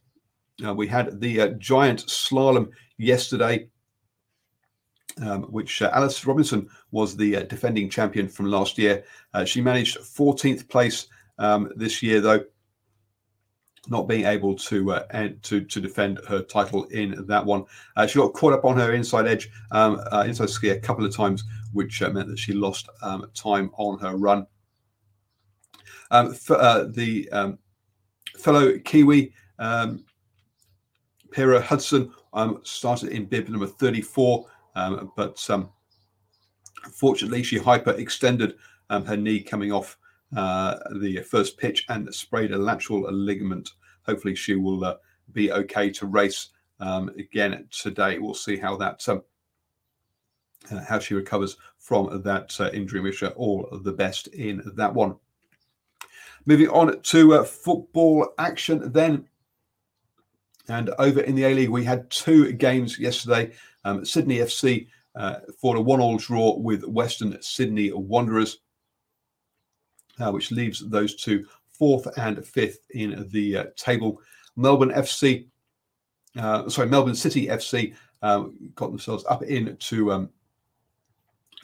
uh, 0.65 0.75
we 0.75 0.87
had 0.87 1.21
the 1.21 1.41
uh, 1.41 1.49
giant 1.59 2.07
slalom 2.07 2.71
yesterday, 2.99 3.69
um, 5.23 5.43
which 5.45 5.83
uh, 5.83 5.91
Alice 5.93 6.25
Robinson 6.27 6.69
was 6.91 7.17
the 7.17 7.37
uh, 7.37 7.43
defending 7.43 7.89
champion 7.89 8.29
from 8.29 8.47
last 8.47 8.79
year. 8.79 9.05
Uh, 9.33 9.45
she 9.45 9.61
managed 9.61 9.99
14th 9.99 10.69
place 10.69 11.09
um, 11.39 11.71
this 11.77 12.03
year, 12.03 12.21
though, 12.21 12.45
not 13.89 14.09
being 14.09 14.25
able 14.25 14.55
to 14.55 14.93
uh, 14.93 15.29
to 15.43 15.63
to 15.65 15.81
defend 15.81 16.21
her 16.29 16.41
title 16.41 16.85
in 16.85 17.27
that 17.27 17.45
one. 17.45 17.65
She 18.07 18.19
got 18.19 18.33
caught 18.33 18.53
up 18.53 18.65
on 18.65 18.77
her 18.79 18.95
inside 18.95 19.27
edge, 19.27 19.51
um, 19.73 20.01
inside 20.25 20.51
ski 20.51 20.71
a 20.71 20.81
couple 20.81 21.05
of 21.05 21.15
times, 21.15 21.45
which 21.75 22.03
uh, 22.03 22.11
meant 22.11 22.29
that 22.29 22.39
she 22.39 22.53
lost 22.53 22.89
um, 23.03 23.31
time 23.35 23.71
on 23.77 23.99
her 23.99 24.17
run. 24.17 24.47
Um, 26.11 26.33
for, 26.35 26.57
uh, 26.57 26.85
the 26.85 27.29
um, 27.31 27.59
fellow 28.39 28.79
Kiwi, 28.79 29.33
Piera 29.61 30.03
Hudson, 31.63 32.13
started 32.63 33.11
in 33.11 33.27
bib 33.27 33.49
number 33.49 33.67
34, 33.67 34.47
but 35.17 35.39
fortunately 36.93 37.43
she 37.43 37.59
hyperextended 37.59 38.55
um, 38.91 39.05
her 39.05 39.17
knee 39.17 39.41
coming 39.41 39.73
off 39.73 39.99
uh, 40.37 40.79
the 41.01 41.19
first 41.19 41.59
pitch 41.59 41.85
and 41.89 42.13
sprayed 42.15 42.53
a 42.53 42.59
lateral 42.59 43.11
ligament. 43.13 43.71
Hopefully, 44.03 44.35
she 44.35 44.57
will 44.57 44.85
uh, 44.85 44.97
be 45.33 45.53
okay 45.53 45.91
to 45.91 46.07
race 46.07 46.49
um, 46.81 47.09
again 47.11 47.67
today. 47.71 48.19
We'll 48.19 48.35
see 48.35 48.57
how 48.57 48.77
that 48.77 49.01
how 50.89 50.99
she 50.99 51.15
recovers 51.15 51.57
from 51.79 52.23
that 52.23 52.59
uh, 52.61 52.71
injury. 52.73 53.01
Wish 53.01 53.21
her 53.21 53.29
all 53.29 53.69
the 53.83 53.93
best 53.93 54.29
in 54.29 54.63
that 54.77 54.93
one. 54.93 55.17
Moving 56.47 56.69
on 56.69 57.01
to 57.01 57.35
uh, 57.35 57.45
football 57.45 58.35
action 58.39 58.93
then. 58.93 59.27
And 60.69 60.91
over 60.99 61.21
in 61.21 61.35
the 61.35 61.45
A 61.45 61.55
League, 61.55 61.69
we 61.69 61.85
had 61.85 62.11
two 62.11 62.53
games 62.53 62.99
yesterday. 62.99 63.53
Um, 63.85 64.05
Sydney 64.05 64.39
FC 64.39 64.89
uh, 65.15 65.41
fought 65.61 65.77
a 65.77 65.81
one-all 65.81 66.17
draw 66.17 66.57
with 66.57 66.85
Western 66.85 67.41
Sydney 67.43 67.93
Wanderers 67.93 68.59
uh, 70.21 70.31
which 70.31 70.51
leaves 70.51 70.89
those 70.89 71.15
two 71.15 71.47
fourth 71.73 72.07
and 72.19 72.45
fifth 72.47 72.79
in 72.91 73.29
the 73.31 73.57
uh, 73.57 73.65
table. 73.77 74.21
Melbourne 74.57 74.91
FC, 74.91 75.47
uh, 76.39 76.69
sorry, 76.69 76.89
Melbourne 76.89 77.15
City 77.15 77.49
FC 77.49 77.95
um, 78.23 78.55
got 78.75 78.91
themselves 78.91 79.25
up 79.29 79.43
into 79.43 80.13
um, 80.13 80.31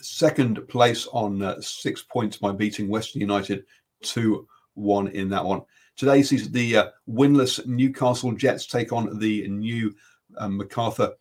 second 0.02 0.66
place 0.68 1.06
on 1.12 1.42
uh, 1.42 1.60
six 1.60 2.02
points 2.02 2.36
by 2.36 2.52
beating 2.52 2.88
Western 2.88 3.20
United 3.20 3.64
2 4.02 4.46
1 4.74 5.08
in 5.08 5.28
that 5.30 5.44
one. 5.44 5.62
Today 5.96 6.22
sees 6.22 6.50
the 6.50 6.76
uh, 6.76 6.86
winless 7.08 7.64
Newcastle 7.66 8.32
Jets 8.32 8.66
take 8.66 8.92
on 8.92 9.18
the 9.18 9.46
new 9.48 9.94
um, 10.38 10.56
Macarthur 10.56 11.12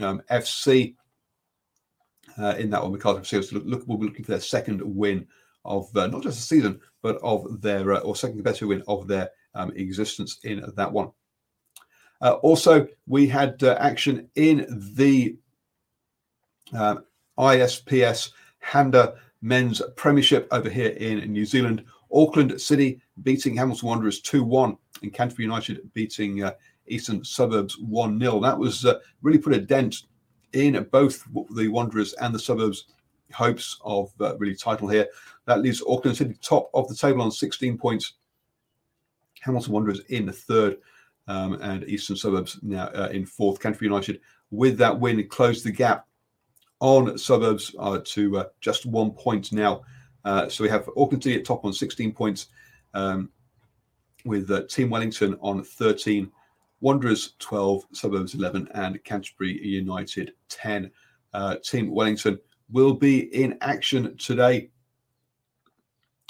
um, 0.00 0.22
FC. 0.30 0.94
Uh, 2.38 2.54
in 2.58 2.70
that 2.70 2.82
one, 2.82 2.92
Macarthur 2.92 3.20
FC 3.20 3.52
look, 3.52 3.64
look, 3.66 3.86
will 3.86 3.98
be 3.98 4.06
looking 4.06 4.24
for 4.24 4.30
their 4.30 4.40
second 4.40 4.80
win 4.82 5.26
of 5.64 5.94
uh, 5.96 6.06
not 6.06 6.22
just 6.22 6.38
the 6.38 6.42
season, 6.42 6.80
but 7.02 7.16
of 7.22 7.60
their, 7.60 7.92
uh, 7.92 7.98
or 7.98 8.16
second 8.16 8.42
best 8.42 8.62
win 8.62 8.82
of 8.88 9.06
their 9.06 9.28
um, 9.54 9.70
existence 9.76 10.38
in 10.44 10.64
that 10.76 10.90
one. 10.90 11.10
Uh, 12.22 12.34
also, 12.42 12.86
we 13.06 13.26
had 13.26 13.62
action 13.62 14.28
in 14.36 14.66
the 14.94 15.36
um, 16.72 17.04
ISPS 17.38 18.30
Handa 18.62 19.16
Men's 19.40 19.82
Premiership 19.96 20.46
over 20.50 20.70
here 20.70 20.90
in 20.90 21.18
New 21.32 21.44
Zealand. 21.44 21.84
Auckland 22.12 22.60
City 22.60 23.00
beating 23.22 23.56
Hamilton 23.56 23.88
Wanderers 23.88 24.20
2 24.20 24.44
1, 24.44 24.76
and 25.02 25.12
Canterbury 25.12 25.44
United 25.44 25.92
beating 25.94 26.44
uh, 26.44 26.52
Eastern 26.86 27.24
Suburbs 27.24 27.78
1 27.78 28.20
0. 28.20 28.40
That 28.40 28.58
was 28.58 28.84
uh, 28.84 28.98
really 29.22 29.38
put 29.38 29.54
a 29.54 29.60
dent 29.60 30.02
in 30.52 30.86
both 30.92 31.24
the 31.54 31.68
Wanderers 31.68 32.12
and 32.14 32.34
the 32.34 32.38
Suburbs 32.38 32.86
hopes 33.32 33.78
of 33.82 34.12
uh, 34.20 34.36
really 34.36 34.54
title 34.54 34.88
here. 34.88 35.08
That 35.46 35.62
leaves 35.62 35.82
Auckland 35.88 36.16
City 36.16 36.36
top 36.42 36.70
of 36.74 36.86
the 36.88 36.94
table 36.94 37.22
on 37.22 37.30
16 37.30 37.78
points. 37.78 38.14
Hamilton 39.40 39.72
Wanderers 39.72 40.00
in 40.10 40.30
third, 40.30 40.76
um, 41.26 41.54
and 41.62 41.84
Eastern 41.84 42.16
Suburbs 42.16 42.58
now 42.62 42.86
uh, 42.88 43.08
in 43.12 43.26
fourth. 43.26 43.60
Canterbury 43.60 43.88
United, 43.88 44.20
with 44.50 44.76
that 44.78 44.98
win, 44.98 45.26
closed 45.28 45.64
the 45.64 45.72
gap 45.72 46.06
on 46.82 47.16
Suburbs 47.16 47.74
to 48.04 48.38
uh, 48.38 48.44
just 48.60 48.86
one 48.86 49.12
point 49.12 49.52
now. 49.52 49.82
Uh, 50.24 50.48
so 50.48 50.64
we 50.64 50.68
have 50.68 50.88
Auckland 50.96 51.22
City 51.22 51.38
at 51.38 51.44
top 51.44 51.64
on 51.64 51.72
16 51.72 52.12
points, 52.12 52.48
um, 52.92 53.30
with 54.24 54.50
uh, 54.50 54.62
Team 54.68 54.90
Wellington 54.90 55.36
on 55.40 55.62
13, 55.62 56.30
Wanderers 56.80 57.34
12, 57.38 57.84
Suburbs 57.92 58.34
11, 58.34 58.68
and 58.74 59.02
Canterbury 59.04 59.64
United 59.64 60.32
10. 60.48 60.90
Uh, 61.32 61.56
Team 61.62 61.94
Wellington 61.94 62.38
will 62.70 62.94
be 62.94 63.32
in 63.34 63.56
action 63.60 64.16
today, 64.16 64.70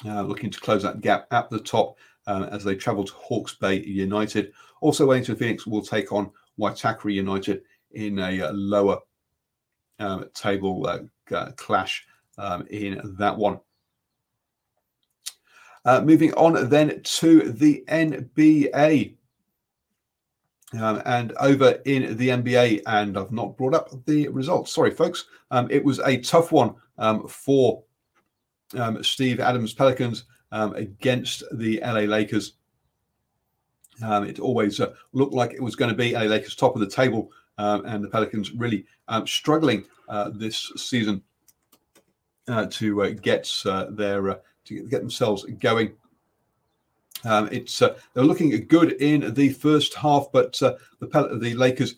uh, 0.05 0.23
looking 0.23 0.51
to 0.51 0.61
close 0.61 0.83
that 0.83 1.01
gap 1.01 1.27
at 1.31 1.49
the 1.49 1.61
top 1.61 1.97
uh, 2.27 2.47
as 2.51 2.63
they 2.63 2.75
travel 2.75 3.05
to 3.05 3.15
Hawke's 3.15 3.55
Bay 3.55 3.83
United. 3.83 4.53
Also, 4.83 5.07
Wellington 5.07 5.37
Phoenix 5.37 5.67
will 5.67 5.83
take 5.83 6.13
on 6.13 6.31
Waitakere 6.61 7.13
United 7.13 7.63
in 7.93 8.19
a 8.19 8.43
uh, 8.43 8.53
lower 8.53 8.99
um, 9.99 10.27
table 10.35 10.87
uh, 10.87 11.51
clash 11.57 12.07
um, 12.39 12.67
in 12.71 13.01
that 13.19 13.37
one. 13.37 13.59
Uh, 15.85 16.01
moving 16.01 16.33
on 16.35 16.69
then 16.69 17.01
to 17.03 17.53
the 17.53 17.85
NBA. 17.89 19.15
Um, 20.81 21.03
and 21.05 21.33
over 21.39 21.73
in 21.85 22.17
the 22.17 22.31
NBA, 22.31 22.83
and 22.87 23.19
I've 23.19 23.33
not 23.33 23.59
brought 23.59 23.75
up 23.75 23.91
the 24.07 24.29
results. 24.29 24.73
Sorry, 24.73 24.91
folks. 24.91 25.27
Um, 25.51 25.69
it 25.71 25.85
was 25.85 25.99
a 25.99 26.17
tough 26.19 26.51
one 26.51 26.75
um, 26.97 27.29
for 27.29 27.83
um, 28.79 29.03
Steve 29.03 29.39
Adams 29.39 29.75
Pelicans 29.75 30.25
um, 30.51 30.75
against 30.75 31.43
the 31.53 31.79
LA 31.85 32.01
Lakers. 32.01 32.55
Um, 34.03 34.25
it 34.25 34.41
always 34.41 34.81
uh, 34.81 34.95
looked 35.13 35.35
like 35.35 35.53
it 35.53 35.63
was 35.63 35.77
going 35.77 35.91
to 35.91 35.97
be 35.97 36.15
LA 36.15 36.23
Lakers 36.23 36.55
top 36.55 36.75
of 36.75 36.81
the 36.81 36.89
table, 36.89 37.31
um, 37.59 37.85
and 37.87 38.03
the 38.03 38.09
Pelicans 38.09 38.53
really 38.53 38.85
um, 39.09 39.27
struggling 39.27 39.85
uh, 40.09 40.31
this 40.35 40.73
season 40.77 41.23
uh, 42.49 42.67
to 42.71 43.03
uh, 43.03 43.11
get 43.11 43.51
uh, 43.67 43.87
their 43.91 44.31
uh, 44.31 44.37
to 44.65 44.87
get 44.89 45.01
themselves 45.01 45.45
going. 45.61 45.93
Um, 47.25 47.49
it's 47.53 47.79
they're 47.79 48.25
looking 48.25 48.67
good 48.67 48.93
in 48.93 49.33
the 49.35 49.51
first 49.51 49.95
half, 49.95 50.27
but 50.33 50.55
the 50.55 51.07
Pel- 51.07 51.39
the 51.39 51.55
Lakers 51.55 51.97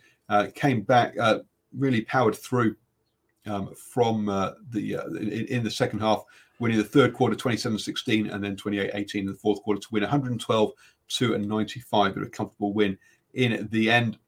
came 0.55 0.83
back, 0.83 1.15
really 1.73 2.03
powered 2.03 2.37
through 2.37 2.77
um, 3.47 3.75
from 3.75 4.27
the 4.71 4.95
in, 5.19 5.47
in, 5.47 5.65
the 5.65 5.71
second 5.71 6.01
half, 6.01 6.25
winning 6.59 6.77
the 6.77 6.85
third 6.85 7.15
quarter 7.15 7.37
27-16 7.37 8.33
and 8.33 8.45
then 8.45 8.57
28-18 8.57 9.15
in 9.15 9.27
the 9.27 9.35
fourth 9.35 9.63
quarter 9.63 9.81
to 9.81 9.89
win 9.93 10.03
112 10.03 10.73
to 11.09 11.35
a 11.35 11.39
95, 11.39 12.15
but 12.15 12.23
a 12.23 12.29
comfortable 12.29 12.73
win 12.75 12.99
in 13.33 13.67
the 13.71 13.91
end 13.91 14.19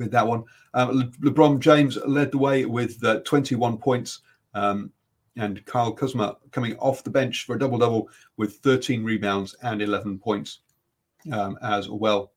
with 0.00 0.10
that 0.10 0.26
one. 0.26 0.42
Um, 0.74 0.96
Le- 0.96 1.30
LeBron 1.30 1.60
James 1.60 1.96
led 2.06 2.32
the 2.32 2.38
way 2.38 2.64
with 2.64 3.02
uh, 3.04 3.20
21 3.20 3.78
points, 3.78 4.22
um, 4.54 4.90
and 5.36 5.64
Kyle 5.66 5.92
Kuzma 5.92 6.36
coming 6.50 6.76
off 6.78 7.04
the 7.04 7.10
bench 7.10 7.44
for 7.44 7.54
a 7.54 7.58
double 7.58 7.78
double 7.78 8.08
with 8.36 8.56
13 8.56 9.04
rebounds 9.04 9.54
and 9.62 9.80
11 9.80 10.18
points 10.18 10.60
um, 11.32 11.56
as 11.62 11.88
well. 11.88 12.32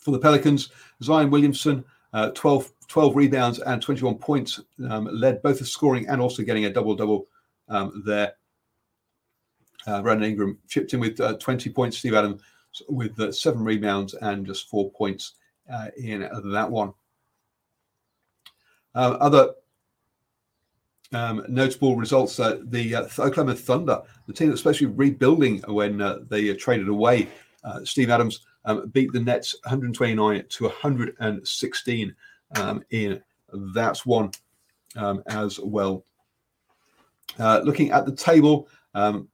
For 0.00 0.10
the 0.10 0.18
Pelicans, 0.18 0.70
Zion 1.02 1.30
Williamson, 1.30 1.84
uh, 2.12 2.30
12, 2.30 2.72
12 2.88 3.14
rebounds 3.14 3.60
and 3.60 3.80
21 3.80 4.16
points, 4.16 4.60
um, 4.90 5.08
led 5.12 5.40
both 5.42 5.60
the 5.60 5.64
scoring 5.64 6.08
and 6.08 6.20
also 6.20 6.42
getting 6.42 6.64
a 6.64 6.72
double 6.72 6.96
double 6.96 7.28
um, 7.68 8.02
there. 8.04 8.34
Uh, 9.86 10.02
Brandon 10.02 10.30
Ingram 10.30 10.58
chipped 10.68 10.92
in 10.94 11.00
with 11.00 11.20
uh, 11.20 11.34
20 11.34 11.70
points. 11.70 11.98
Steve 11.98 12.14
Adams 12.14 12.42
with 12.88 13.18
uh, 13.20 13.30
seven 13.30 13.62
rebounds 13.64 14.14
and 14.14 14.46
just 14.46 14.68
four 14.68 14.90
points 14.92 15.34
uh, 15.70 15.88
in 15.96 16.28
that 16.52 16.70
one. 16.70 16.92
Uh, 18.94 19.16
other 19.20 19.52
um, 21.12 21.44
notable 21.48 21.96
results: 21.96 22.38
uh, 22.40 22.58
the 22.64 22.96
Oklahoma 22.96 23.54
Thunder, 23.54 24.02
the 24.26 24.32
team 24.32 24.48
that's 24.48 24.60
supposed 24.60 24.78
to 24.80 24.88
be 24.88 24.94
rebuilding 24.94 25.60
when 25.62 25.98
they 26.28 26.54
traded 26.54 26.88
away 26.88 27.28
Steve 27.84 28.10
Adams, 28.10 28.40
um, 28.64 28.88
beat 28.88 29.12
the 29.12 29.20
Nets 29.20 29.54
129 29.64 30.44
to 30.48 30.64
116 30.64 32.14
um, 32.56 32.82
in 32.90 33.22
that 33.74 33.98
one 33.98 34.30
um, 34.96 35.22
as 35.26 35.58
well. 35.60 36.04
looking 37.38 37.90
at 37.90 38.04
the 38.04 38.14
table, 38.14 38.68
um, 38.94 39.28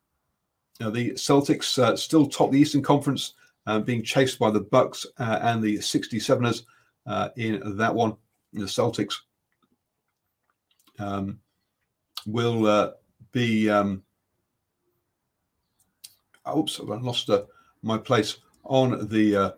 the 0.79 1.11
Celtics 1.13 1.79
uh, 1.79 1.97
still 1.97 2.27
top 2.27 2.53
the 2.53 2.59
Eastern 2.59 2.83
Conference, 2.83 3.35
uh, 3.69 3.79
being 3.79 4.03
chased 4.03 4.39
by 4.39 4.51
the 4.51 4.61
Bucks 4.61 5.07
uh, 5.19 5.39
and 5.43 5.63
the 5.63 5.77
67ers 5.77 6.63
uh, 7.07 7.29
in 7.37 7.77
that 7.77 7.95
one. 7.95 8.17
The 8.55 8.65
Celtics 8.65 9.15
um, 10.99 11.39
will 12.27 12.67
uh, 12.67 12.93
be. 13.31 13.69
Um, 13.69 14.03
oops, 16.57 16.81
I 16.81 16.95
lost 16.97 17.29
uh, 17.29 17.43
my 17.83 17.99
place 17.99 18.39
on 18.65 19.07
the 19.09 19.55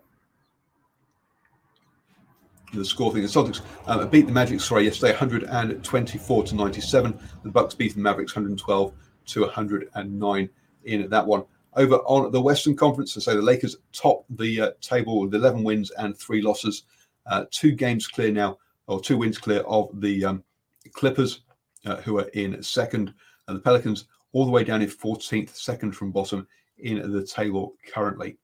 the 2.72 2.84
score 2.84 3.12
thing. 3.12 3.22
The 3.22 3.28
Celtics 3.28 3.60
um, 3.86 4.08
beat 4.08 4.26
the 4.26 4.32
Magic, 4.32 4.60
sorry, 4.60 4.84
yesterday, 4.84 5.12
124 5.12 6.44
to 6.44 6.54
97. 6.56 7.20
The 7.44 7.50
Bucks 7.50 7.74
beat 7.74 7.94
the 7.94 8.00
Mavericks, 8.00 8.34
112 8.34 8.92
to 9.26 9.40
109 9.42 10.50
in 10.84 11.08
that 11.10 11.26
one. 11.26 11.44
Over 11.74 11.96
on 11.98 12.32
the 12.32 12.40
Western 12.40 12.76
Conference, 12.76 13.14
say 13.14 13.34
the 13.34 13.42
Lakers 13.42 13.76
top 13.92 14.24
the 14.30 14.60
uh, 14.60 14.70
table 14.80 15.20
with 15.20 15.34
11 15.34 15.62
wins 15.62 15.90
and 15.92 16.16
three 16.16 16.42
losses, 16.42 16.84
uh, 17.26 17.44
two 17.50 17.72
games 17.72 18.08
clear 18.08 18.32
now, 18.32 18.58
or 18.86 19.00
two 19.00 19.16
wins 19.16 19.38
clear 19.38 19.60
of 19.60 19.88
the 20.00 20.24
um, 20.24 20.44
Clippers, 20.92 21.42
uh, 21.86 21.96
who 21.96 22.18
are 22.18 22.28
in 22.34 22.60
second, 22.62 23.14
and 23.46 23.56
the 23.56 23.60
Pelicans 23.60 24.06
all 24.32 24.44
the 24.44 24.50
way 24.50 24.64
down 24.64 24.82
in 24.82 24.88
14th, 24.88 25.54
second 25.54 25.92
from 25.92 26.10
bottom 26.10 26.46
in 26.78 27.12
the 27.12 27.24
table 27.24 27.74
currently. 27.92 28.36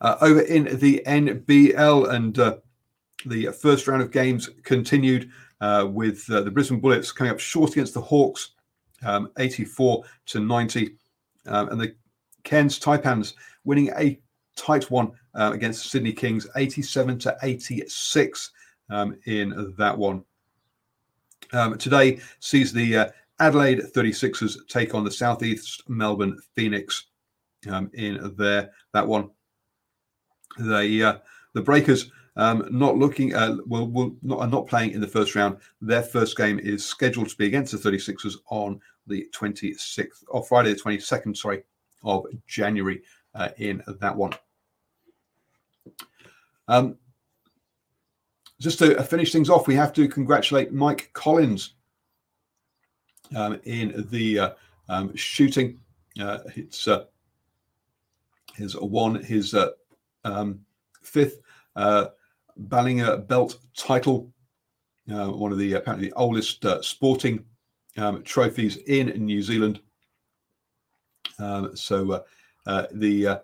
Uh, 0.00 0.16
over 0.20 0.40
in 0.42 0.64
the 0.78 1.02
NBL, 1.06 2.10
and 2.10 2.38
uh, 2.38 2.56
the 3.26 3.46
first 3.46 3.88
round 3.88 4.02
of 4.02 4.10
games 4.10 4.50
continued 4.62 5.30
uh, 5.60 5.88
with 5.90 6.26
the 6.26 6.50
Brisbane 6.50 6.80
Bullets 6.80 7.10
coming 7.10 7.32
up 7.32 7.40
short 7.40 7.72
against 7.72 7.94
the 7.94 8.00
Hawks 8.00 8.50
um, 9.04 9.30
84 9.38 10.04
to 10.26 10.40
90. 10.40 10.96
Um, 11.46 11.68
and 11.68 11.80
the 11.80 11.94
Cairns 12.44 12.78
Taipans 12.78 13.34
winning 13.64 13.90
a 13.96 14.18
tight 14.56 14.90
one 14.90 15.12
uh, 15.34 15.50
against 15.54 15.90
Sydney 15.90 16.12
Kings, 16.12 16.46
87 16.56 17.18
to 17.20 17.36
86 17.42 18.50
um, 18.90 19.16
in 19.26 19.74
that 19.78 19.96
one. 19.96 20.24
Um, 21.52 21.76
today 21.78 22.20
sees 22.40 22.72
the 22.72 22.96
uh, 22.96 23.08
Adelaide 23.38 23.80
36ers 23.94 24.66
take 24.68 24.94
on 24.94 25.04
the 25.04 25.10
Southeast 25.10 25.88
Melbourne 25.88 26.38
Phoenix 26.54 27.06
um, 27.70 27.90
in 27.94 28.34
there. 28.36 28.70
That 28.92 29.06
one. 29.06 29.30
The 30.58 31.02
uh, 31.02 31.18
the 31.54 31.62
Breakers 31.62 32.10
um, 32.36 32.66
not 32.70 32.96
looking 32.96 33.34
uh, 33.34 33.56
will 33.66 34.16
not 34.22 34.40
are 34.40 34.46
not 34.46 34.66
playing 34.66 34.92
in 34.92 35.00
the 35.00 35.06
first 35.06 35.34
round. 35.34 35.58
Their 35.80 36.02
first 36.02 36.36
game 36.36 36.58
is 36.60 36.84
scheduled 36.84 37.28
to 37.28 37.36
be 37.36 37.46
against 37.46 37.72
the 37.72 37.90
36ers 37.90 38.36
on 38.50 38.80
the 39.06 39.26
26th, 39.34 40.24
or 40.28 40.44
Friday 40.44 40.72
the 40.72 40.80
22nd, 40.80 41.36
sorry, 41.36 41.62
of 42.02 42.26
January 42.46 43.02
uh, 43.34 43.48
in 43.58 43.82
that 44.00 44.16
one. 44.16 44.32
Um, 46.68 46.96
just 48.60 48.78
to 48.78 49.02
finish 49.02 49.32
things 49.32 49.50
off, 49.50 49.66
we 49.66 49.74
have 49.74 49.92
to 49.94 50.08
congratulate 50.08 50.72
Mike 50.72 51.10
Collins 51.12 51.74
um, 53.34 53.60
in 53.64 54.06
the 54.10 54.38
uh, 54.38 54.50
um, 54.88 55.14
shooting. 55.16 55.78
Uh, 56.20 56.38
it's 56.54 56.86
uh, 56.88 57.04
his 58.54 58.74
one, 58.76 59.22
his 59.22 59.54
uh, 59.54 59.70
um, 60.24 60.60
fifth 61.02 61.40
uh, 61.76 62.06
Ballinger 62.56 63.18
Belt 63.18 63.58
title, 63.76 64.32
uh, 65.12 65.26
one 65.26 65.52
of 65.52 65.58
the 65.58 65.74
apparently 65.74 66.08
the 66.08 66.14
oldest 66.14 66.64
sporting 66.82 67.44
um, 67.96 68.22
trophies 68.22 68.76
in 68.86 69.08
New 69.24 69.42
Zealand. 69.42 69.80
Um, 71.38 71.76
so 71.76 72.12
uh, 72.12 72.22
uh, 72.66 72.86
the 72.92 73.26
uh, 73.26 73.38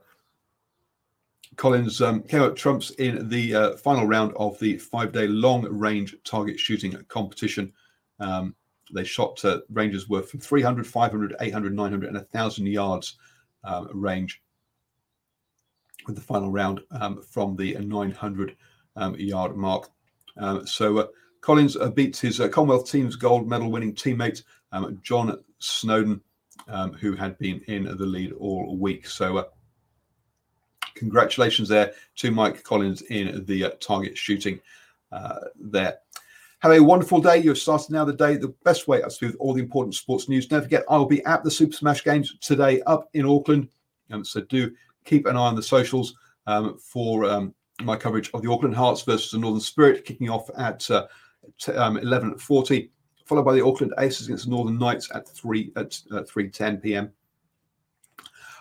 Collins 1.57 2.01
um, 2.01 2.23
came 2.23 2.43
out 2.43 2.57
trumps 2.57 2.91
in 2.91 3.29
the 3.29 3.55
uh, 3.55 3.77
final 3.77 4.07
round 4.07 4.33
of 4.37 4.59
the 4.61 4.79
five-day 4.79 5.27
long-range 5.27 6.17
target 6.25 6.59
shooting 6.59 6.97
competition. 7.09 7.73
Um, 8.19 8.55
they 8.93 9.05
shot 9.05 9.45
uh, 9.45 9.61
ranges 9.71 10.09
were 10.09 10.23
from 10.23 10.41
300, 10.41 10.87
500, 10.87 11.37
800, 11.41 11.75
900, 11.75 12.07
and 12.07 12.17
1,000 12.17 12.67
yards 12.67 13.17
um, 13.65 13.89
range 13.93 14.43
with 16.07 16.17
the 16.17 16.23
final 16.23 16.51
round 16.51 16.81
um, 16.93 17.23
from 17.23 17.57
the 17.57 17.75
900 17.75 18.57
um, 18.97 19.15
yard 19.17 19.57
mark. 19.57 19.91
so 20.65 20.99
uh, 20.99 21.07
Collins 21.41 21.77
uh, 21.77 21.91
beats 21.91 22.21
his 22.21 22.41
uh, 22.41 22.49
Commonwealth 22.49 22.91
team's 22.91 23.17
gold 23.17 23.49
medal 23.49 23.71
winning 23.71 23.95
teammate, 23.95 24.43
um, 24.73 24.99
John 25.03 25.43
Snowden, 25.59 26.21
um, 26.69 26.93
who 26.93 27.15
had 27.17 27.39
been 27.39 27.61
in 27.67 27.85
the 27.85 28.07
lead 28.07 28.33
all 28.33 28.77
week. 28.77 29.07
So, 29.07 29.39
uh, 29.39 29.45
congratulations 30.95 31.69
there 31.69 31.93
to 32.17 32.31
Mike 32.31 32.63
Collins 32.63 33.03
in 33.03 33.45
the 33.47 33.75
target 33.81 34.17
shooting 34.17 34.61
there. 35.59 35.99
Have 36.61 36.73
a 36.73 36.81
wonderful 36.81 37.23
day. 37.23 37.39
You've 37.39 37.57
started 37.57 37.91
now 37.91 38.05
the 38.05 38.13
day 38.13 38.37
the 38.37 38.55
best 38.65 38.87
way 38.87 39.01
to 39.01 39.27
with 39.27 39.37
all 39.41 39.55
the 39.55 39.63
important 39.63 39.95
sports 39.95 40.29
news. 40.29 40.47
Don't 40.47 40.63
forget, 40.63 40.85
I 40.91 40.99
will 40.99 41.07
be 41.07 41.25
at 41.25 41.43
the 41.43 41.51
Super 41.51 41.73
Smash 41.73 42.05
Games 42.05 42.37
today 42.43 42.83
up 42.83 43.09
in 43.15 43.25
Auckland. 43.25 43.69
Um, 44.11 44.27
so, 44.27 44.43
do 44.43 44.71
keep 45.05 45.25
an 45.25 45.37
eye 45.37 45.41
on 45.41 45.57
the 45.57 45.63
socials 45.63 46.15
um, 46.47 46.77
for 46.79 47.25
um, 47.25 47.55
my 47.83 47.97
coverage 47.97 48.31
of 48.35 48.43
the 48.43 48.51
Auckland 48.51 48.75
Hearts 48.75 49.03
versus 49.03 49.31
the 49.31 49.39
Northern 49.39 49.61
Spirit, 49.61 50.05
kicking 50.05 50.29
off 50.29 50.51
at 50.59 50.89
uh, 50.91 51.07
um, 51.75 51.97
11.40, 51.99 52.91
followed 53.25 53.45
by 53.45 53.55
the 53.55 53.65
Auckland 53.65 53.93
Aces 53.99 54.27
against 54.27 54.45
the 54.45 54.51
Northern 54.51 54.79
Knights 54.79 55.11
at 55.15 55.29
3 55.29 55.73
at 55.77 55.99
uh, 56.13 56.23
3.10 56.23 56.83
p.m. 56.83 57.13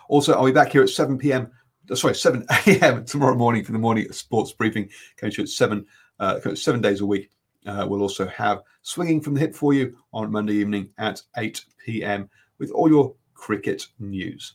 Also, 0.08 0.34
I'll 0.34 0.46
be 0.46 0.52
back 0.52 0.72
here 0.72 0.82
at 0.82 0.88
7 0.90 1.18
p.m. 1.18 1.50
Uh, 1.90 1.94
sorry, 1.94 2.14
7 2.14 2.44
a.m. 2.66 3.04
tomorrow 3.04 3.36
morning 3.36 3.64
for 3.64 3.72
the 3.72 3.78
morning 3.78 4.10
sports 4.12 4.52
briefing, 4.52 4.88
going 5.20 5.32
to 5.32 5.42
at 5.42 5.48
7, 5.48 5.86
uh, 6.18 6.40
seven 6.54 6.80
days 6.80 7.00
a 7.00 7.06
week. 7.06 7.30
Uh, 7.66 7.86
we'll 7.88 8.02
also 8.02 8.26
have 8.26 8.62
Swinging 8.82 9.20
from 9.20 9.34
the 9.34 9.40
Hip 9.40 9.54
for 9.54 9.74
you 9.74 9.96
on 10.12 10.32
Monday 10.32 10.54
evening 10.54 10.90
at 10.98 11.22
8 11.36 11.64
p.m. 11.84 12.28
with 12.58 12.70
all 12.70 12.88
your 12.88 13.14
cricket 13.34 13.86
news. 13.98 14.54